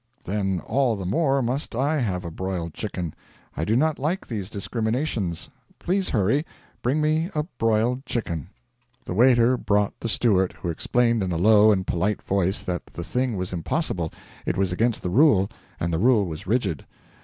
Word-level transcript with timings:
'Then 0.23 0.59
all 0.65 0.95
the 0.95 1.05
more 1.05 1.43
must 1.43 1.75
I 1.75 1.97
have 1.99 2.23
broiled 2.35 2.73
chicken. 2.73 3.13
I 3.55 3.63
do 3.63 3.75
not 3.75 3.99
like 3.99 4.25
these 4.25 4.49
discriminations. 4.49 5.51
Please 5.77 6.09
hurry 6.09 6.43
bring 6.81 7.01
me 7.01 7.29
a 7.35 7.43
broiled 7.59 8.07
chicken.' 8.07 8.49
The 9.05 9.13
waiter 9.13 9.57
brought 9.57 9.93
the 9.99 10.09
steward, 10.09 10.53
who 10.53 10.69
explained 10.69 11.21
in 11.21 11.31
a 11.31 11.37
low 11.37 11.71
and 11.71 11.85
polite 11.85 12.23
voice 12.23 12.63
that 12.63 12.87
the 12.87 13.03
thing 13.03 13.37
was 13.37 13.53
impossible 13.53 14.11
it 14.43 14.57
was 14.57 14.71
against 14.71 15.03
the 15.03 15.11
rule, 15.11 15.51
and 15.79 15.93
the 15.93 15.99
rule 15.99 16.25
was 16.25 16.47
rigid. 16.47 16.83